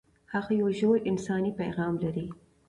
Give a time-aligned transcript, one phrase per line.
[0.33, 2.25] هغه یو ژور انساني پیغام لري.